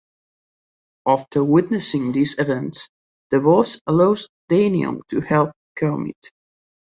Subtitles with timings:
[1.07, 2.89] After witnessing these events,
[3.29, 6.17] the Boss allows Daniel to help Kermit.